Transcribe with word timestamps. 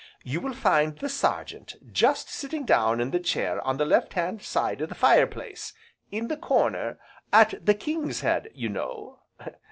You 0.23 0.41
will 0.41 0.55
find 0.55 0.97
the 0.97 1.07
Sergeant 1.09 1.75
just 1.93 2.27
sitting 2.27 2.65
down 2.65 2.99
in 2.99 3.11
the 3.11 3.19
chair 3.19 3.61
on 3.61 3.77
the 3.77 3.85
left 3.85 4.13
hand 4.13 4.41
side 4.41 4.81
of 4.81 4.89
the 4.89 4.95
fire 4.95 5.27
place, 5.27 5.73
in 6.09 6.27
the 6.27 6.37
corner, 6.37 6.97
at 7.31 7.63
the 7.63 7.75
'King's 7.75 8.21
Head,' 8.21 8.49
you 8.55 8.67
know. 8.69 9.19